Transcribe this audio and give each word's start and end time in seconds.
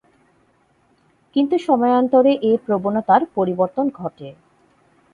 কিন্তু 1.35 1.55
সময়ান্তরে 1.57 2.31
এ 2.43 2.53
প্রবণতার 2.65 3.21
পরিবর্তন 3.35 3.85
ঘটে। 3.99 4.29